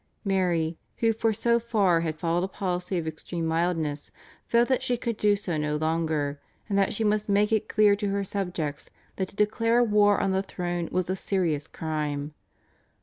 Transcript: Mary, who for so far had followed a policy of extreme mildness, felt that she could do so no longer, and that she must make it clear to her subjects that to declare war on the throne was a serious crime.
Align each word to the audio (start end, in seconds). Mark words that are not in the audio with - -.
Mary, 0.25 0.79
who 0.97 1.13
for 1.13 1.31
so 1.31 1.59
far 1.59 2.01
had 2.01 2.17
followed 2.17 2.43
a 2.43 2.47
policy 2.47 2.97
of 2.97 3.05
extreme 3.05 3.45
mildness, 3.47 4.09
felt 4.47 4.67
that 4.67 4.81
she 4.81 4.97
could 4.97 5.15
do 5.15 5.35
so 5.35 5.57
no 5.57 5.75
longer, 5.75 6.41
and 6.67 6.75
that 6.75 6.91
she 6.91 7.03
must 7.03 7.29
make 7.29 7.51
it 7.51 7.69
clear 7.69 7.95
to 7.95 8.09
her 8.09 8.23
subjects 8.23 8.89
that 9.17 9.27
to 9.29 9.35
declare 9.35 9.83
war 9.83 10.19
on 10.19 10.31
the 10.31 10.41
throne 10.41 10.89
was 10.91 11.07
a 11.07 11.15
serious 11.15 11.67
crime. 11.67 12.33